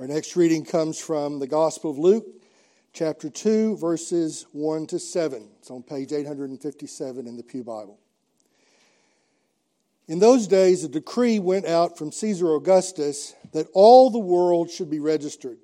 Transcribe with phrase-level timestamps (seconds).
[0.00, 2.24] Our next reading comes from the Gospel of Luke,
[2.94, 5.46] chapter 2, verses 1 to 7.
[5.58, 7.98] It's on page 857 in the Pew Bible.
[10.08, 14.88] In those days, a decree went out from Caesar Augustus that all the world should
[14.88, 15.58] be registered.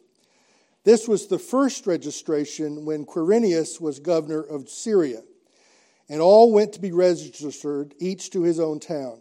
[0.85, 5.23] This was the first registration when Quirinius was governor of Syria.
[6.11, 9.21] And all went to be registered, each to his own town.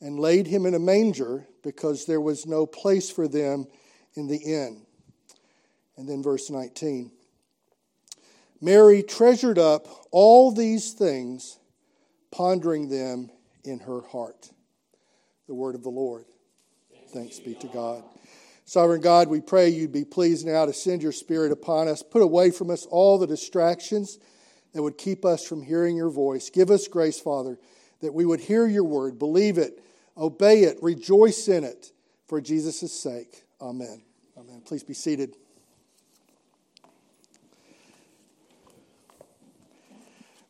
[0.00, 3.66] and laid him in a manger because there was no place for them
[4.14, 4.86] in the inn.
[5.96, 7.10] And then verse 19
[8.60, 11.58] Mary treasured up all these things,
[12.30, 13.30] pondering them
[13.64, 14.50] in her heart.
[15.46, 16.24] The word of the Lord.
[17.12, 18.02] Thanks be to God.
[18.64, 22.02] Sovereign God, we pray you'd be pleased now to send your Spirit upon us.
[22.02, 24.18] Put away from us all the distractions
[24.72, 26.50] that would keep us from hearing your voice.
[26.50, 27.58] Give us grace, Father,
[28.00, 29.80] that we would hear your word, believe it,
[30.16, 31.92] obey it, rejoice in it
[32.26, 33.44] for Jesus' sake.
[33.60, 34.02] Amen.
[34.36, 34.62] Amen.
[34.64, 35.36] Please be seated.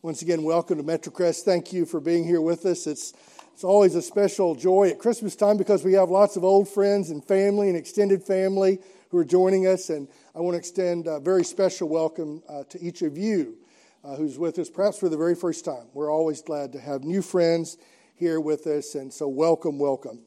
[0.02, 1.42] Once again, welcome to MetroCrest.
[1.42, 2.86] Thank you for being here with us.
[2.86, 3.12] It's,
[3.52, 7.10] it's always a special joy at Christmas time because we have lots of old friends
[7.10, 8.78] and family and extended family
[9.10, 9.90] who are joining us.
[9.90, 13.56] And I want to extend a very special welcome uh, to each of you
[14.04, 15.88] uh, who's with us, perhaps for the very first time.
[15.92, 17.76] We're always glad to have new friends
[18.18, 20.20] here with us, and so welcome, welcome.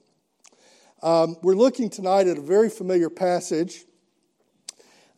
[1.02, 3.84] Um, we're looking tonight at a very familiar passage.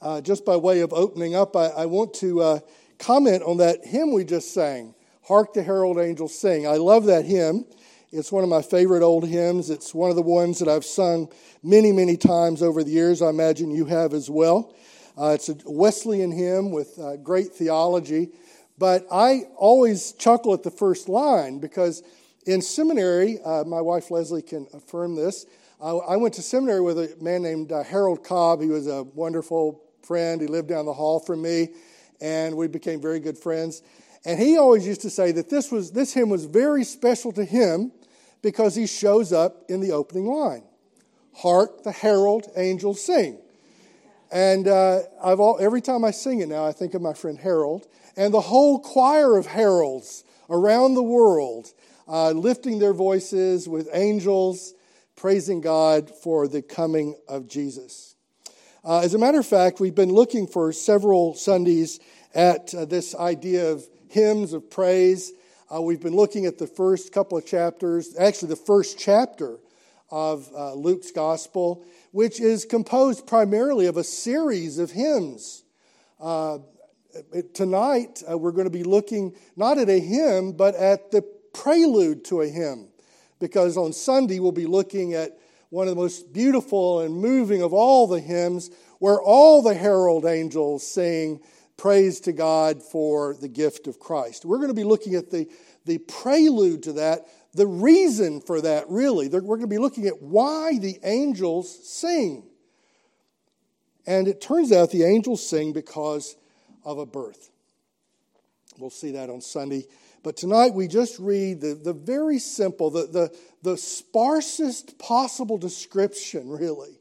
[0.02, 2.60] Uh, just by way of opening up, I, I want to uh,
[2.98, 6.66] comment on that hymn we just sang, Hark the Herald Angels Sing.
[6.66, 7.66] I love that hymn.
[8.14, 9.70] It's one of my favorite old hymns.
[9.70, 11.30] It's one of the ones that I've sung
[11.62, 13.22] many, many times over the years.
[13.22, 14.74] I imagine you have as well.
[15.18, 18.30] Uh, it's a Wesleyan hymn with uh, great theology.
[18.78, 22.02] But I always chuckle at the first line because
[22.46, 25.46] in seminary, uh, my wife Leslie can affirm this.
[25.84, 28.62] I went to seminary with a man named uh, Harold Cobb.
[28.62, 30.40] He was a wonderful friend.
[30.40, 31.70] He lived down the hall from me,
[32.20, 33.82] and we became very good friends.
[34.24, 37.44] And he always used to say that this, was, this hymn was very special to
[37.44, 37.92] him
[38.44, 40.64] because he shows up in the opening line
[41.34, 43.40] Hark the herald angels sing.
[44.32, 47.40] And uh, I've all, every time I sing it now, I think of my friend
[47.40, 51.74] Harold and the whole choir of heralds around the world
[52.12, 54.74] uh, lifting their voices with angels,
[55.16, 58.16] praising God for the coming of Jesus.
[58.84, 62.02] Uh, as a matter of fact, we've been looking for several Sundays
[62.36, 65.32] at uh, this idea of hymns of praise.
[65.74, 69.58] Uh, we've been looking at the first couple of chapters, actually, the first chapter
[70.10, 75.64] of uh, Luke's gospel, which is composed primarily of a series of hymns.
[76.20, 76.58] Uh,
[77.54, 82.26] tonight, uh, we're going to be looking not at a hymn, but at the prelude
[82.26, 82.88] to a hymn.
[83.40, 85.38] Because on Sunday, we'll be looking at
[85.70, 88.70] one of the most beautiful and moving of all the hymns,
[89.00, 91.40] where all the herald angels sing
[91.78, 94.46] praise to God for the gift of Christ.
[94.46, 95.50] We're going to be looking at the,
[95.86, 99.28] the prelude to that, the reason for that, really.
[99.30, 102.44] We're going to be looking at why the angels sing.
[104.06, 106.36] And it turns out the angels sing because
[106.84, 107.50] of a birth.
[108.78, 109.86] We'll see that on Sunday.
[110.24, 116.50] But tonight we just read the, the very simple, the, the, the sparsest possible description,
[116.50, 117.00] really,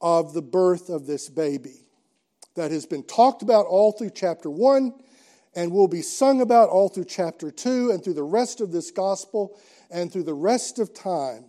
[0.00, 1.84] of the birth of this baby
[2.56, 4.94] that has been talked about all through chapter 1
[5.56, 8.90] and will be sung about all through chapter 2 and through the rest of this
[8.90, 9.56] gospel
[9.90, 11.44] and through the rest of time.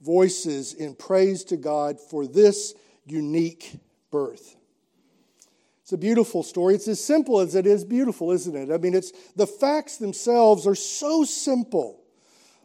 [0.00, 2.74] Voices in praise to God for this
[3.04, 3.78] unique
[4.10, 4.57] birth.
[5.88, 6.74] It's a beautiful story.
[6.74, 8.70] It's as simple as it is beautiful, isn't it?
[8.70, 12.02] I mean, it's the facts themselves are so simple.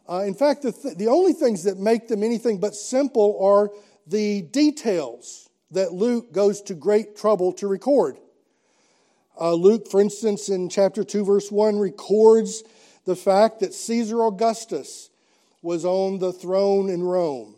[0.06, 3.70] Uh, in fact, the, th- the only things that make them anything but simple are
[4.06, 8.18] the details that Luke goes to great trouble to record.
[9.40, 12.62] Uh, Luke, for instance, in chapter 2, verse 1, records
[13.06, 15.08] the fact that Caesar Augustus
[15.62, 17.54] was on the throne in Rome.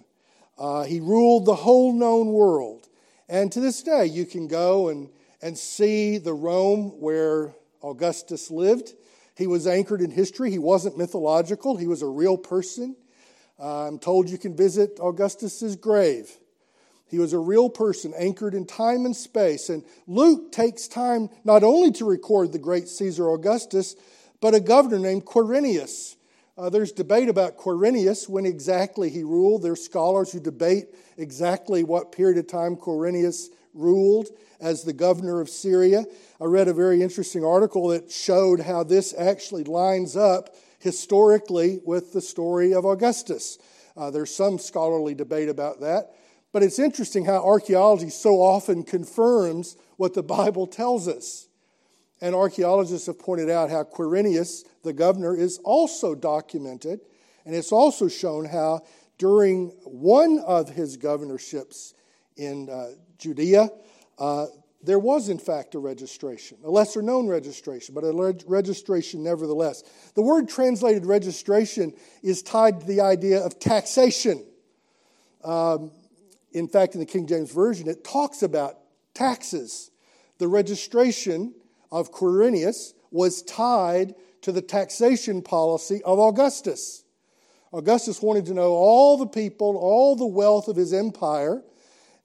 [0.57, 2.87] Uh, he ruled the whole known world.
[3.29, 5.09] And to this day, you can go and
[5.43, 8.95] and see the Rome where Augustus lived.
[9.37, 10.51] He was anchored in history.
[10.51, 12.97] He wasn't mythological, he was a real person.
[13.59, 16.31] Uh, I'm told you can visit Augustus's grave.
[17.09, 19.69] He was a real person anchored in time and space.
[19.69, 23.95] And Luke takes time not only to record the great Caesar Augustus,
[24.41, 26.17] but a governor named Quirinius.
[26.59, 29.63] Uh, there's debate about Quirinius, when exactly he ruled.
[29.63, 30.87] There's scholars who debate
[31.17, 34.29] exactly what period of time Quirinius ruled
[34.61, 36.05] as the governor of Syria.
[36.41, 42.13] I read a very interesting article that showed how this actually lines up historically with
[42.13, 43.59] the story of Augustus.
[43.97, 46.13] Uh, there's some scholarly debate about that.
[46.53, 51.49] But it's interesting how archaeology so often confirms what the Bible tells us.
[52.21, 57.01] And archaeologists have pointed out how Quirinius, the governor, is also documented.
[57.45, 58.83] And it's also shown how
[59.19, 61.95] during one of his governorships
[62.37, 63.69] in uh, Judea,
[64.19, 64.47] uh,
[64.83, 69.83] there was, in fact, a registration, a lesser known registration, but a registration nevertheless.
[70.15, 71.93] The word translated registration
[72.23, 74.45] is tied to the idea of taxation.
[75.43, 75.91] Um,
[76.53, 78.79] in fact, in the King James Version, it talks about
[79.13, 79.91] taxes.
[80.39, 81.55] The registration
[81.91, 87.05] of Quirinius was tied to the taxation policy of Augustus.
[87.73, 91.63] Augustus wanted to know all the people, all the wealth of his empire,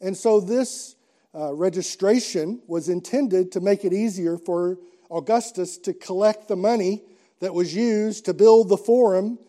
[0.02, 0.96] and so this
[1.34, 4.78] uh, registration was intended to make it easier for
[5.10, 7.04] Augustus to collect the money
[7.40, 9.40] that was used to build the forum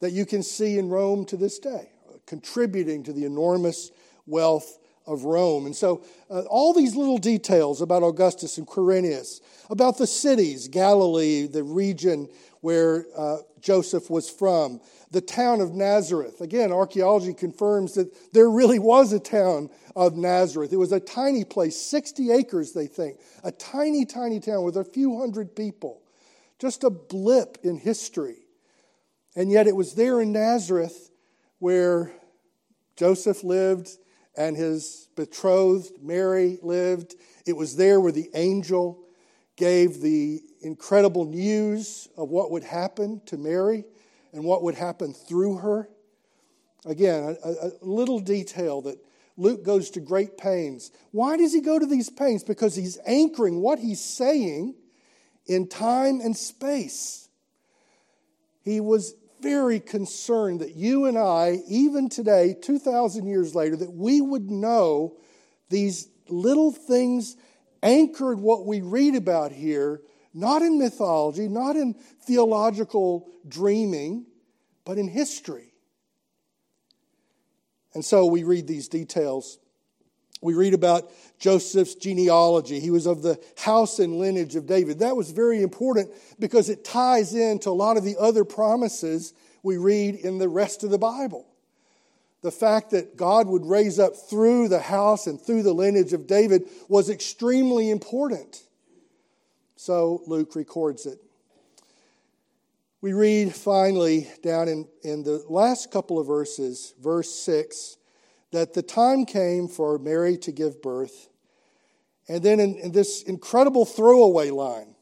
[0.00, 1.90] that you can see in Rome to this day,
[2.26, 3.90] contributing to the enormous
[4.26, 5.66] wealth of Rome.
[5.66, 11.46] And so, uh, all these little details about Augustus and Quirinius, about the cities, Galilee,
[11.46, 12.28] the region
[12.60, 14.80] where uh, Joseph was from,
[15.10, 16.40] the town of Nazareth.
[16.40, 20.72] Again, archaeology confirms that there really was a town of Nazareth.
[20.72, 24.84] It was a tiny place, 60 acres, they think, a tiny, tiny town with a
[24.84, 26.02] few hundred people,
[26.58, 28.38] just a blip in history.
[29.36, 31.10] And yet, it was there in Nazareth
[31.58, 32.10] where
[32.96, 33.90] Joseph lived
[34.36, 37.14] and his betrothed Mary lived.
[37.46, 39.02] It was there where the angel
[39.56, 43.84] gave the incredible news of what would happen to Mary
[44.32, 45.88] and what would happen through her.
[46.84, 48.98] Again, a, a, little detail that
[49.36, 50.92] Luke goes to great pains.
[51.10, 52.44] Why does he go to these pains?
[52.44, 54.74] Because he's anchoring what he's saying
[55.46, 57.28] in time and space.
[58.62, 64.20] He was very concerned that you and I, even today, 2,000 years later, that we
[64.20, 65.16] would know
[65.68, 67.36] these little things
[67.82, 70.00] anchored what we read about here,
[70.34, 74.26] not in mythology, not in theological dreaming,
[74.84, 75.72] but in history.
[77.94, 79.58] And so we read these details.
[80.42, 82.78] We read about Joseph's genealogy.
[82.78, 84.98] He was of the house and lineage of David.
[84.98, 89.78] That was very important because it ties into a lot of the other promises we
[89.78, 91.46] read in the rest of the Bible.
[92.42, 96.26] The fact that God would raise up through the house and through the lineage of
[96.26, 98.62] David was extremely important.
[99.76, 101.18] So Luke records it.
[103.00, 107.96] We read finally down in, in the last couple of verses, verse 6,
[108.52, 111.28] that the time came for Mary to give birth.
[112.28, 114.94] And then in, in this incredible throwaway line,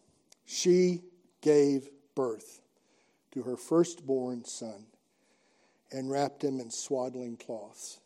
[0.47, 1.03] she
[1.41, 2.61] gave birth
[3.33, 4.87] to her firstborn son
[5.91, 8.01] and wrapped him in swaddling cloths.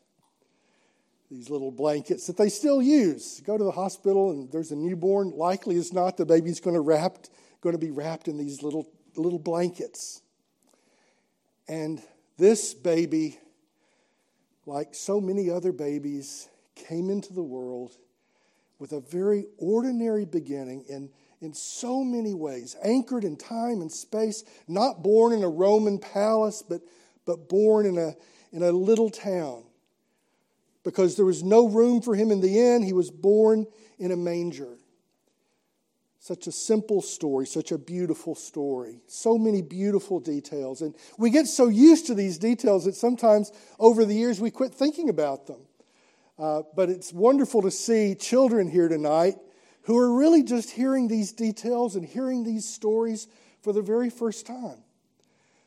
[1.30, 3.40] These little blankets that they still use.
[3.40, 5.30] Go to the hospital and there's a newborn.
[5.30, 8.90] Likely as not the baby's going to wrapped, going to be wrapped in these little
[9.16, 10.22] little blankets.
[11.68, 12.00] And
[12.38, 13.38] this baby,
[14.68, 17.96] like so many other babies, came into the world
[18.78, 21.10] with a very ordinary beginning in,
[21.40, 26.62] in so many ways, anchored in time and space, not born in a Roman palace,
[26.62, 26.82] but,
[27.24, 28.14] but born in a,
[28.52, 29.64] in a little town.
[30.84, 33.66] Because there was no room for him in the inn, he was born
[33.98, 34.77] in a manger.
[36.28, 39.00] Such a simple story, such a beautiful story.
[39.06, 40.82] So many beautiful details.
[40.82, 44.74] And we get so used to these details that sometimes over the years we quit
[44.74, 45.60] thinking about them.
[46.38, 49.36] Uh, but it's wonderful to see children here tonight
[49.84, 53.26] who are really just hearing these details and hearing these stories
[53.62, 54.84] for the very first time.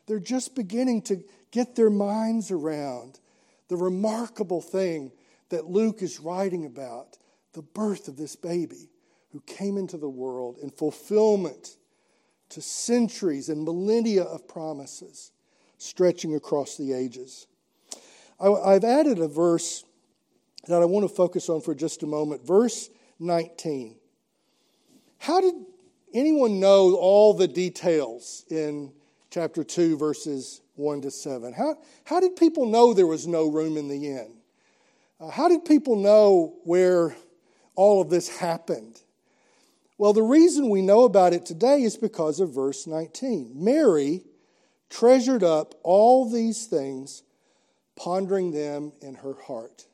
[0.06, 3.18] They're just beginning to get their minds around
[3.66, 5.10] the remarkable thing
[5.48, 7.18] that Luke is writing about
[7.52, 8.91] the birth of this baby
[9.32, 11.76] who came into the world in fulfillment
[12.50, 15.32] to centuries and millennia of promises
[15.78, 17.46] stretching across the ages.
[18.40, 19.84] I've added a verse
[20.68, 22.46] that I want to focus on for just a moment.
[22.46, 23.96] Verse 19.
[25.18, 25.54] How did
[26.12, 28.92] anyone know all the details in
[29.30, 31.52] chapter 2, verses 1 to 7?
[31.52, 34.34] How, how did people know there was no room in the inn?
[35.20, 37.16] Uh, how did people know where
[37.76, 39.01] all of this happened?
[40.02, 43.52] Well, the reason we know about it today is because of verse 19.
[43.54, 44.24] Mary
[44.90, 47.22] treasured up all these things,
[47.94, 49.86] pondering them in her heart.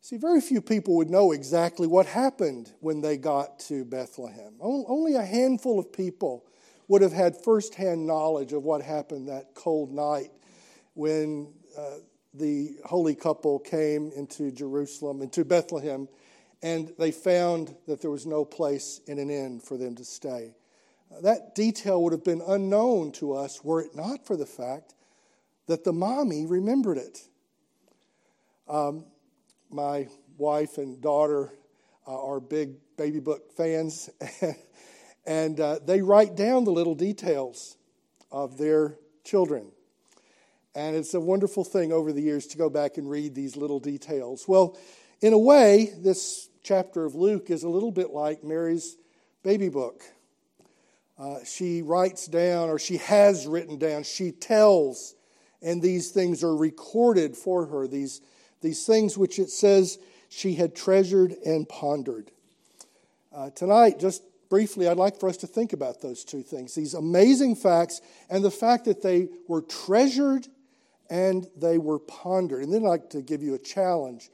[0.00, 4.54] See, very few people would know exactly what happened when they got to Bethlehem.
[4.58, 6.46] Only a handful of people
[6.88, 10.30] would have had firsthand knowledge of what happened that cold night
[10.94, 11.96] when uh,
[12.32, 16.08] the holy couple came into Jerusalem, into Bethlehem,
[16.64, 20.54] and they found that there was no place in an inn for them to stay.
[21.14, 24.94] Uh, that detail would have been unknown to us were it not for the fact
[25.66, 27.20] that the mommy remembered it.
[28.66, 29.04] Um,
[29.70, 31.52] my wife and daughter
[32.06, 34.08] uh, are big baby book fans,
[35.26, 37.76] and uh, they write down the little details
[38.32, 39.70] of their children.
[40.74, 43.80] And it's a wonderful thing over the years to go back and read these little
[43.80, 44.48] details.
[44.48, 44.78] Well,
[45.20, 48.96] in a way, this chapter of Luke is a little bit like Mary's
[49.42, 50.02] baby book.
[51.18, 55.14] Uh, she writes down, or she has written down, she tells,
[55.62, 58.20] and these things are recorded for her, these,
[58.62, 59.98] these things which it says
[60.30, 62.32] she had treasured and pondered.
[63.32, 66.94] Uh, tonight, just briefly, I'd like for us to think about those two things these
[66.94, 70.48] amazing facts and the fact that they were treasured
[71.10, 72.62] and they were pondered.
[72.62, 74.30] And then I'd like to give you a challenge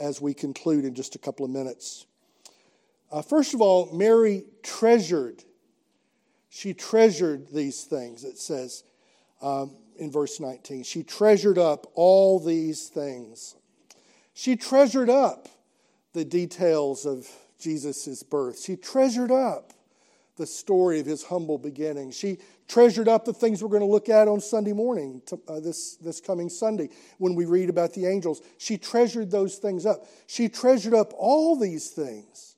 [0.00, 2.06] as we conclude in just a couple of minutes.
[3.12, 5.44] Uh, first of all, Mary treasured.
[6.48, 8.84] She treasured these things, it says
[9.44, 10.82] um, in verse 19.
[10.82, 13.54] She treasured up all these things.
[14.32, 15.48] She treasured up
[16.12, 17.28] the details of
[17.60, 18.58] Jesus' birth.
[18.58, 19.73] She treasured up
[20.36, 22.10] the story of his humble beginning.
[22.10, 22.38] She
[22.68, 25.96] treasured up the things we're going to look at on Sunday morning, to, uh, this,
[25.96, 26.88] this coming Sunday,
[27.18, 28.42] when we read about the angels.
[28.58, 30.06] She treasured those things up.
[30.26, 32.56] She treasured up all these things.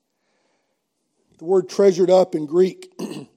[1.38, 2.92] The word treasured up in Greek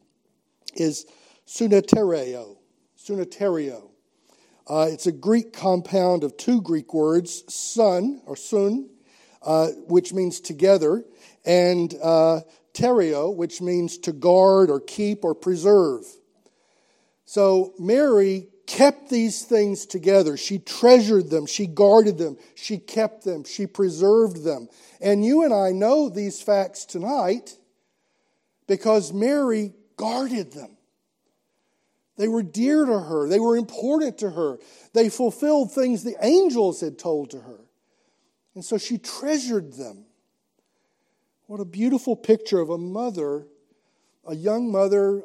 [0.75, 1.05] is
[1.46, 2.58] sunatereo.
[2.98, 3.89] Sunaterio.
[4.67, 8.88] Uh, it's a Greek compound of two Greek words, sun or sun,
[9.41, 11.03] uh, which means together,
[11.46, 12.41] and uh,
[12.74, 16.04] terio, which means to guard or keep or preserve.
[17.26, 20.38] So Mary kept these things together.
[20.38, 24.68] She treasured them, she guarded them, she kept them, she preserved them.
[25.02, 27.58] And you and I know these facts tonight
[28.68, 30.78] because Mary guarded them.
[32.18, 34.60] They were dear to her, they were important to her,
[34.94, 37.62] they fulfilled things the angels had told to her.
[38.54, 40.06] And so she treasured them.
[41.50, 43.48] What a beautiful picture of a mother,
[44.24, 45.24] a young mother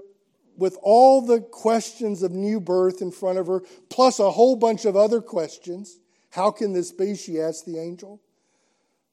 [0.57, 4.87] with all the questions of new birth in front of her, plus a whole bunch
[4.87, 5.99] of other questions.
[6.31, 7.15] How can this be?
[7.15, 8.23] She asked the angel.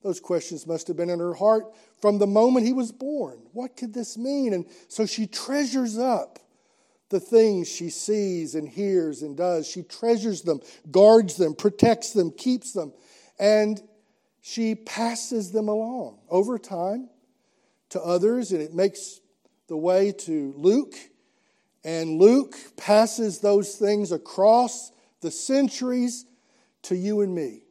[0.02, 1.66] Those questions must have been in her heart
[2.00, 3.40] from the moment he was born.
[3.52, 4.54] What could this mean?
[4.54, 6.40] And so she treasures up
[7.10, 9.68] the things she sees and hears and does.
[9.68, 12.94] She treasures them, guards them, protects them, keeps them,
[13.38, 13.84] and
[14.42, 17.10] she passes them along over time
[17.90, 19.22] to others, and it makes
[19.68, 20.96] the way to Luke
[21.84, 26.26] and Luke passes those things across the centuries
[26.84, 27.64] to you and me.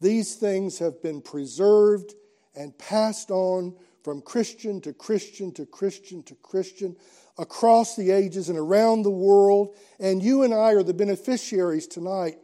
[0.00, 2.14] These things have been preserved
[2.54, 6.96] and passed on from Christian to Christian to Christian to Christian
[7.38, 9.76] across the ages and around the world.
[9.98, 12.38] And you and I are the beneficiaries tonight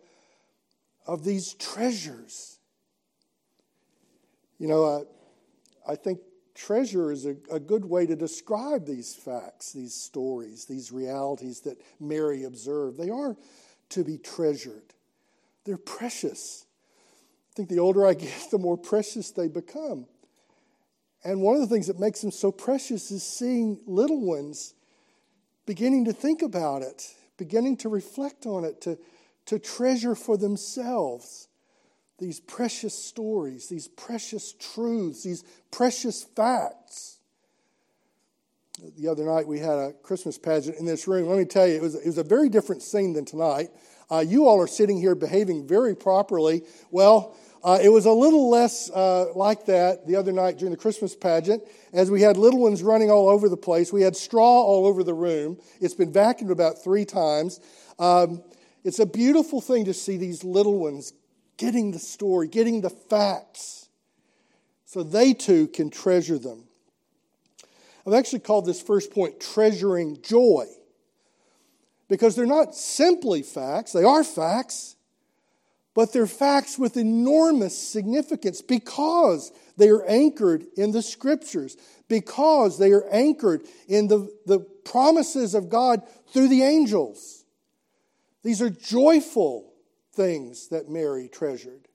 [1.07, 2.59] of these treasures.
[4.59, 5.07] You know,
[5.87, 6.21] I, I think
[6.55, 11.81] treasure is a, a, good way to describe these facts, these stories, these realities that
[12.01, 12.97] Mary observed.
[12.97, 13.37] They are
[13.91, 14.95] to be treasured,
[15.65, 16.67] they're precious.
[17.51, 20.07] I think the older I get, the more precious they become.
[21.23, 24.75] And one of the things that makes them so precious is seeing little ones
[25.65, 28.99] beginning to think about it, beginning to reflect on it, to,
[29.47, 31.49] to treasure for themselves
[32.19, 37.19] these precious stories, these precious truths, these precious facts.
[38.99, 41.29] The other night we had a Christmas pageant in this room.
[41.29, 43.71] Let me tell you, it was, it was a very different scene than tonight.
[44.11, 46.63] Uh, you all are sitting here behaving very properly.
[46.91, 50.77] Well, uh, it was a little less uh, like that the other night during the
[50.77, 53.93] Christmas pageant, as we had little ones running all over the place.
[53.93, 55.59] We had straw all over the room.
[55.81, 57.61] It's been vacuumed about three times.
[57.99, 58.43] Um,
[58.85, 61.13] it's a beautiful thing to see these little ones
[61.57, 63.89] getting the story, getting the facts,
[64.85, 66.65] so they too can treasure them.
[68.07, 70.67] I've actually called this first point treasuring joy
[72.09, 74.97] because they're not simply facts, they are facts,
[75.95, 81.77] but they're facts with enormous significance because they are anchored in the scriptures,
[82.09, 87.44] because they are anchored in the, the promises of God through the angels.
[88.45, 89.73] These are joyful
[90.13, 91.89] things that Mary treasured.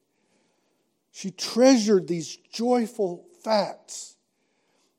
[1.12, 4.16] She treasured these joyful facts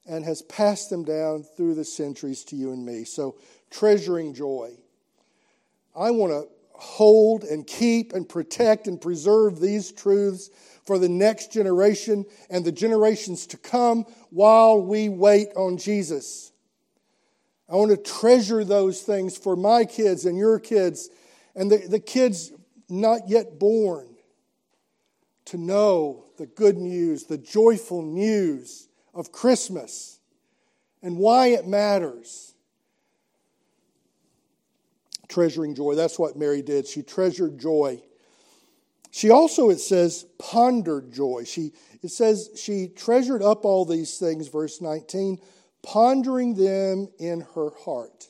[0.07, 3.05] and has passed them down through the centuries to you and me.
[3.05, 3.37] So,
[3.71, 4.71] treasuring joy.
[5.95, 10.51] I want to hold and keep and protect and preserve these truths
[10.87, 16.53] for the next generation and the generations to come while we wait on Jesus.
[17.69, 21.11] I want to treasure those things for my kids and your kids
[21.55, 22.53] and the, the kids
[22.89, 24.09] not yet born
[25.47, 30.21] to know the good news, the joyful news of Christmas
[31.03, 32.55] and why it matters
[35.29, 35.95] treasuring joy.
[35.95, 36.87] That's what Mary did.
[36.87, 38.03] She treasured joy.
[39.11, 41.45] She also, it says, pondered joy.
[41.45, 45.39] She, it says she treasured up all these things, verse 19,
[45.83, 48.29] pondering them in her heart.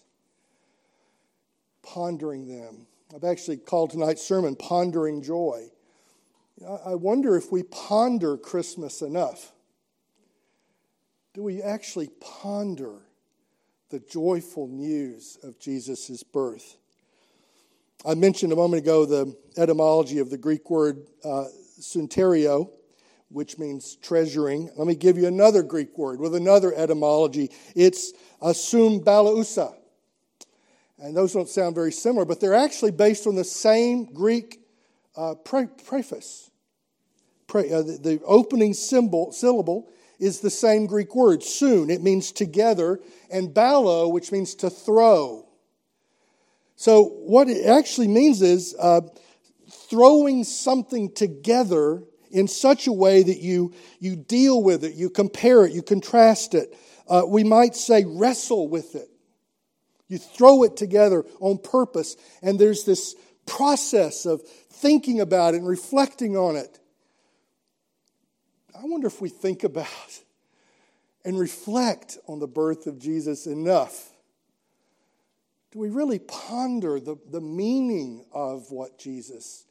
[1.82, 2.86] Pondering them.
[3.14, 5.70] I've actually called tonight's sermon Pondering Joy.
[6.84, 9.52] I wonder if we ponder Christmas enough.
[11.34, 13.00] Do we actually ponder
[13.88, 16.76] the joyful news of Jesus' birth?
[18.06, 21.46] I mentioned a moment ago the etymology of the Greek word uh,
[21.80, 22.70] sunterio,
[23.28, 24.70] which means treasuring.
[24.76, 27.50] Let me give you another Greek word with another etymology.
[27.74, 29.79] It's asumbalausa.
[31.00, 34.60] And those don't sound very similar, but they're actually based on the same Greek
[35.16, 36.50] uh, pre- preface.
[37.46, 39.88] Pre- uh, the, the, opening symbol, syllable
[40.18, 41.88] is the same Greek word, soon.
[41.88, 45.48] It means together, and ballo, which means to throw.
[46.76, 49.00] So, what it actually means is uh,
[49.70, 55.64] throwing something together in such a way that you, you deal with it, you compare
[55.64, 56.76] it, you contrast it.
[57.08, 59.09] Uh, we might say wrestle with it.
[60.10, 63.14] You throw it together on purpose, and there's this
[63.46, 66.78] process of thinking about it and reflecting on it.
[68.74, 69.88] I wonder if we think about
[71.24, 74.10] and reflect on the birth of Jesus enough
[75.70, 79.66] do we really ponder the, the meaning of what Jesus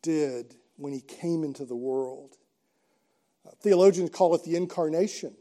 [0.00, 2.36] did when he came into the world?
[3.44, 5.34] Uh, theologians call it the incarnation.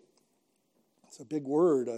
[1.07, 1.89] It's a big word,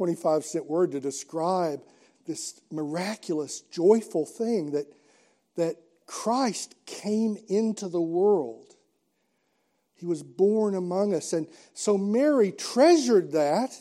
[0.00, 1.82] 25 cent word to describe
[2.26, 4.86] this miraculous, joyful thing that,
[5.56, 8.76] that Christ came into the world.
[9.96, 11.34] He was born among us.
[11.34, 13.76] And so Mary treasured that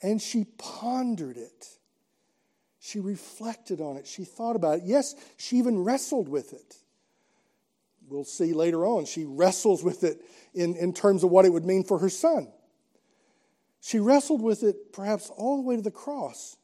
[0.00, 1.70] and she pondered it.
[2.78, 4.06] She reflected on it.
[4.06, 4.82] She thought about it.
[4.84, 6.76] Yes, she even wrestled with it.
[8.08, 9.06] We'll see later on.
[9.06, 10.22] She wrestles with it
[10.54, 12.46] in, in terms of what it would mean for her son.
[13.86, 16.56] She wrestled with it perhaps all the way to the cross.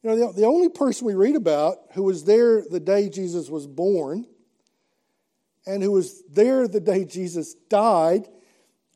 [0.00, 3.50] You know, the, the only person we read about who was there the day Jesus
[3.50, 4.26] was born
[5.66, 8.28] and who was there the day Jesus died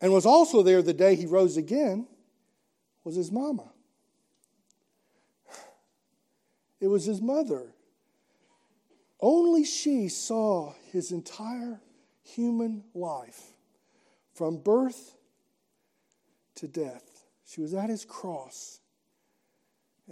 [0.00, 2.06] and was also there the day he rose again
[3.02, 3.72] was his mama.
[6.80, 7.74] It was his mother.
[9.18, 11.80] Only she saw his entire
[12.22, 13.42] human life
[14.34, 15.16] from birth
[16.54, 17.19] to death.
[17.50, 18.78] She was at his cross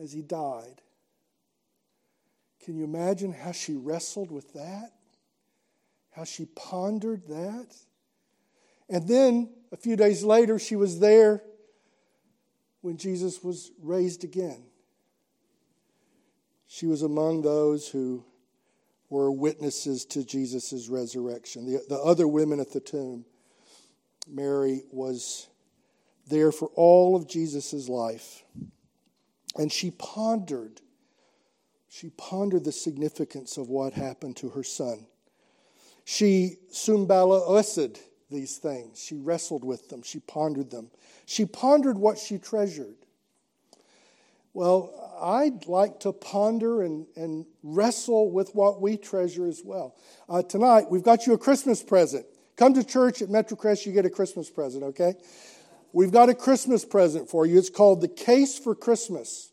[0.00, 0.82] as he died.
[2.64, 4.90] Can you imagine how she wrestled with that?
[6.10, 7.76] How she pondered that?
[8.88, 11.44] And then a few days later, she was there
[12.80, 14.64] when Jesus was raised again.
[16.66, 18.24] She was among those who
[19.10, 21.66] were witnesses to Jesus' resurrection.
[21.66, 23.24] The, the other women at the tomb,
[24.26, 25.46] Mary was
[26.28, 28.44] there for all of Jesus' life.
[29.56, 30.80] And she pondered,
[31.88, 35.06] she pondered the significance of what happened to her son.
[36.04, 37.98] She sumbalaosid
[38.30, 39.02] these things.
[39.02, 40.02] She wrestled with them.
[40.02, 40.90] She pondered them.
[41.26, 42.96] She pondered what she treasured.
[44.54, 49.96] Well, I'd like to ponder and, and wrestle with what we treasure as well.
[50.28, 52.26] Uh, tonight, we've got you a Christmas present.
[52.56, 55.14] Come to church at Metrocrest, you get a Christmas present, okay?
[55.94, 57.56] We've got a Christmas present for you.
[57.56, 59.52] It's called The Case for Christmas.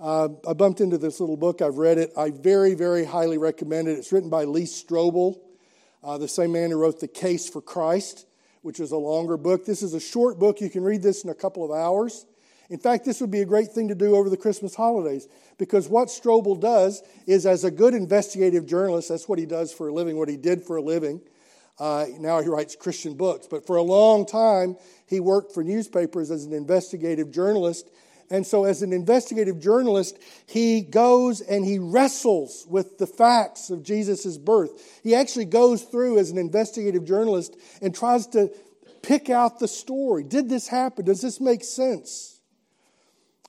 [0.00, 1.62] Uh, I bumped into this little book.
[1.62, 2.10] I've read it.
[2.16, 3.92] I very, very highly recommend it.
[3.92, 5.38] It's written by Lee Strobel,
[6.02, 8.26] uh, the same man who wrote The Case for Christ,
[8.62, 9.64] which is a longer book.
[9.64, 10.60] This is a short book.
[10.60, 12.26] You can read this in a couple of hours.
[12.68, 15.88] In fact, this would be a great thing to do over the Christmas holidays because
[15.88, 19.92] what Strobel does is, as a good investigative journalist, that's what he does for a
[19.92, 21.20] living, what he did for a living.
[21.80, 26.30] Uh, now he writes Christian books, but for a long time, he worked for newspapers
[26.30, 27.88] as an investigative journalist.
[28.28, 33.82] And so, as an investigative journalist, he goes and he wrestles with the facts of
[33.82, 35.00] Jesus' birth.
[35.02, 38.52] He actually goes through as an investigative journalist and tries to
[39.02, 40.22] pick out the story.
[40.22, 41.06] Did this happen?
[41.06, 42.40] Does this make sense?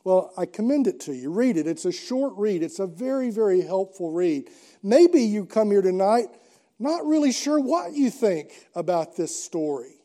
[0.03, 1.31] Well, I commend it to you.
[1.31, 1.67] Read it.
[1.67, 4.49] It's a short read, it's a very, very helpful read.
[4.81, 6.29] Maybe you come here tonight
[6.81, 9.95] not really sure what you think about this story.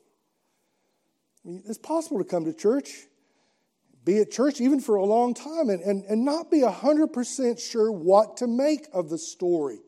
[1.44, 2.90] I mean, it's possible to come to church,
[4.04, 7.90] be at church even for a long time, and, and, and not be 100% sure
[7.90, 9.78] what to make of the story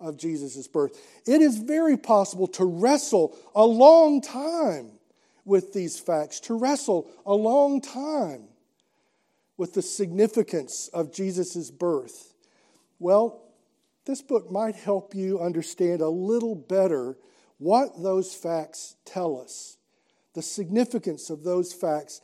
[0.00, 0.98] of Jesus' birth.
[1.26, 4.92] It is very possible to wrestle a long time
[5.44, 8.48] with these facts, to wrestle a long time
[9.56, 12.34] with the significance of Jesus' birth.
[12.98, 13.45] Well,
[14.06, 17.16] this book might help you understand a little better
[17.58, 19.76] what those facts tell us,
[20.34, 22.20] the significance of those facts,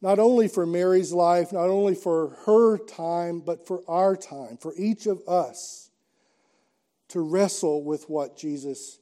[0.00, 4.74] not only for Mary's life, not only for her time, but for our time, for
[4.76, 5.90] each of us
[7.08, 8.98] to wrestle with what Jesus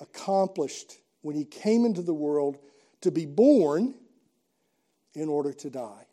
[0.00, 2.58] accomplished when he came into the world
[3.02, 3.94] to be born
[5.14, 6.07] in order to die.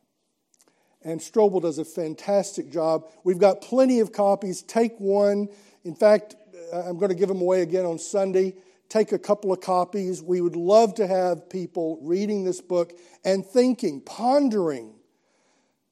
[1.05, 3.07] And Strobel does a fantastic job.
[3.23, 4.63] We've got plenty of copies.
[4.63, 5.47] Take one.
[5.83, 6.35] In fact,
[6.73, 8.55] uh, I'm going to give them away again on Sunday.
[8.89, 10.23] Take a couple of copies.
[10.23, 12.91] We would love to have people reading this book
[13.23, 14.95] and thinking, pondering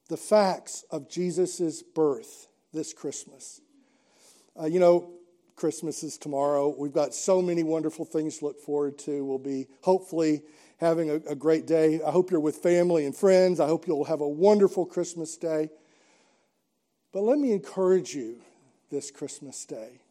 [0.09, 3.61] the facts of Jesus' birth this Christmas.
[4.59, 5.11] Uh, you know,
[5.55, 6.75] Christmas is tomorrow.
[6.77, 9.23] We've got so many wonderful things to look forward to.
[9.23, 10.41] We'll be hopefully
[10.77, 12.01] having a, a great day.
[12.05, 13.59] I hope you're with family and friends.
[13.59, 15.69] I hope you'll have a wonderful Christmas day.
[17.11, 18.41] But let me encourage you
[18.89, 20.01] this Christmas day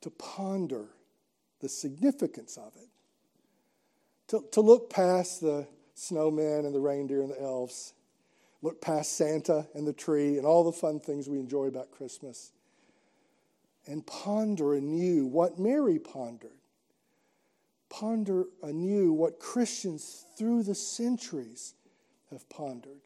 [0.00, 0.86] to ponder
[1.60, 2.88] the significance of it,
[4.28, 5.66] to, to look past the
[5.96, 7.94] snowmen and the reindeer and the elves,
[8.62, 12.52] look past Santa and the tree and all the fun things we enjoy about Christmas,
[13.86, 16.50] and ponder anew what Mary pondered
[17.92, 21.74] ponder anew what Christians through the centuries
[22.30, 23.02] have pondered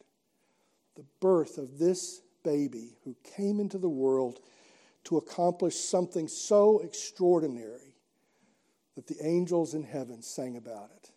[0.95, 4.39] the birth of this baby who came into the world
[5.03, 7.95] to accomplish something so extraordinary
[8.95, 11.11] that the angels in heaven sang about it.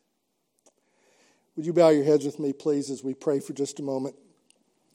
[1.57, 4.17] Would you bow your heads with me, please, as we pray for just a moment?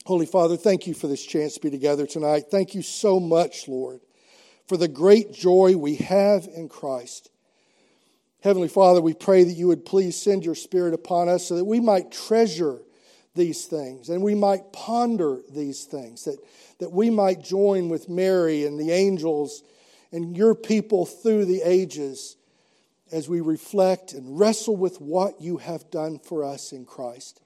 [0.05, 2.45] Holy Father, thank you for this chance to be together tonight.
[2.51, 4.01] Thank you so much, Lord,
[4.67, 7.29] for the great joy we have in Christ.
[8.41, 11.65] Heavenly Father, we pray that you would please send your Spirit upon us so that
[11.65, 12.79] we might treasure
[13.33, 16.37] these things and we might ponder these things, that,
[16.79, 19.63] that we might join with Mary and the angels
[20.11, 22.37] and your people through the ages
[23.11, 27.41] as we reflect and wrestle with what you have done for us in Christ.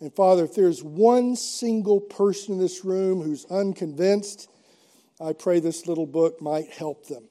[0.00, 4.48] And Father, if there's one single person in this room who's unconvinced,
[5.20, 7.28] I pray this little book might help them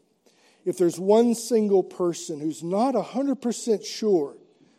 [0.68, 4.36] if there's one single person who's not 100% sure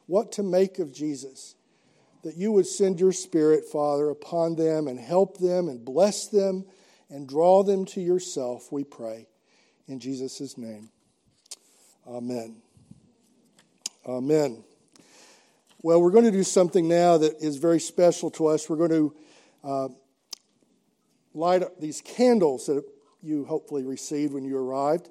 [0.07, 1.55] what to make of Jesus,
[2.25, 6.66] that you would send your Spirit, Father, upon them and help them and bless them
[7.09, 9.29] and draw them to yourself, we pray.
[9.87, 10.90] In Jesus' name.
[12.07, 12.57] Amen.
[14.07, 14.62] Amen.
[15.81, 18.68] Well, we're going to do something now that is very special to us.
[18.68, 19.16] We're going to
[19.64, 19.88] uh,
[21.33, 22.85] light up these candles that
[23.23, 25.09] you hopefully received when you arrived.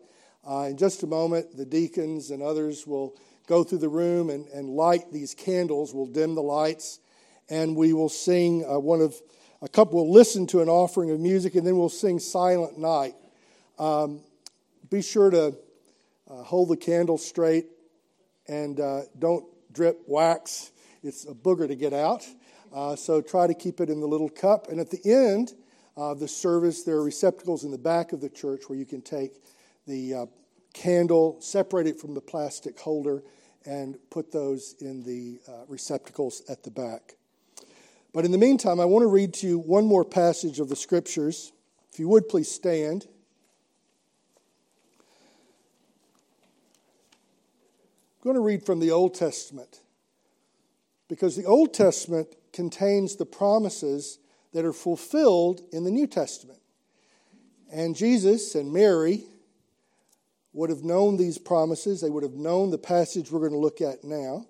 [0.48, 3.16] Uh, in just a moment, the deacons and others will
[3.48, 5.94] go through the room and, and light these candles.
[5.94, 7.00] We'll dim the lights,
[7.50, 9.16] and we will sing uh, one of
[9.62, 10.04] a couple.
[10.04, 13.16] We'll listen to an offering of music, and then we'll sing "Silent Night."
[13.80, 14.22] Um,
[14.90, 15.56] be sure to
[16.30, 17.68] uh, hold the candle straight
[18.48, 20.72] and uh, don't drip wax.
[21.04, 22.26] It's a booger to get out.
[22.74, 24.68] Uh, so try to keep it in the little cup.
[24.70, 25.54] And at the end
[25.98, 29.02] of the service, there are receptacles in the back of the church where you can
[29.02, 29.32] take
[29.88, 30.26] the uh,
[30.74, 33.24] candle, separate it from the plastic holder,
[33.66, 37.16] and put those in the uh, receptacles at the back.
[38.14, 40.76] But in the meantime, I want to read to you one more passage of the
[40.76, 41.52] scriptures.
[41.92, 43.08] If you would please stand.
[48.20, 49.82] I'm going to read from the Old Testament
[51.08, 54.20] because the Old Testament contains the promises
[54.58, 56.58] that are fulfilled in the New Testament.
[57.72, 59.24] And Jesus and Mary
[60.52, 62.02] would have known these promises.
[62.02, 64.48] They would have known the passage we're going to look at now.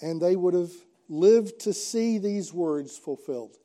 [0.00, 0.72] And they would have
[1.10, 3.58] live to see these words fulfilled.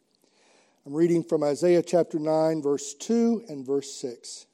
[0.86, 4.46] I'm reading from Isaiah chapter 9, verse 2 and verse 6.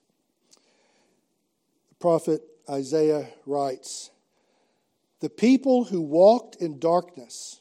[1.89, 4.12] The prophet Isaiah writes
[5.19, 7.60] The people who walked in darkness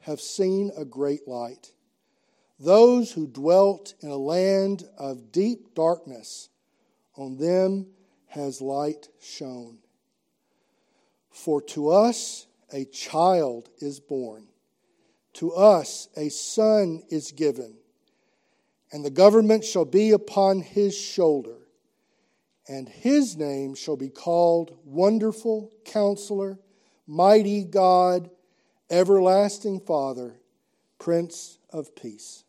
[0.00, 1.71] have seen a great light.
[2.62, 6.48] Those who dwelt in a land of deep darkness,
[7.16, 7.88] on them
[8.26, 9.78] has light shone.
[11.28, 14.46] For to us a child is born,
[15.34, 17.74] to us a son is given,
[18.92, 21.66] and the government shall be upon his shoulder,
[22.68, 26.60] and his name shall be called Wonderful Counselor,
[27.08, 28.30] Mighty God,
[28.88, 30.36] Everlasting Father,
[31.00, 32.44] Prince of Peace.